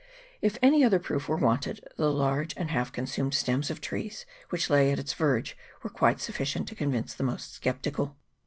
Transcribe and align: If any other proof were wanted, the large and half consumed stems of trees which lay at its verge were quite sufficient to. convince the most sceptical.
If 0.41 0.57
any 0.63 0.83
other 0.83 0.97
proof 0.97 1.29
were 1.29 1.37
wanted, 1.37 1.87
the 1.95 2.09
large 2.11 2.55
and 2.57 2.71
half 2.71 2.91
consumed 2.91 3.35
stems 3.35 3.69
of 3.69 3.81
trees 3.81 4.25
which 4.49 4.67
lay 4.67 4.91
at 4.91 4.97
its 4.97 5.13
verge 5.13 5.55
were 5.83 5.91
quite 5.91 6.19
sufficient 6.19 6.67
to. 6.69 6.73
convince 6.75 7.13
the 7.13 7.21
most 7.23 7.61
sceptical. 7.63 8.17